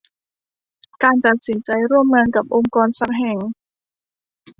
[1.03, 3.37] การตัดสินใจร่วมงานกับองค์กรสักแห่ง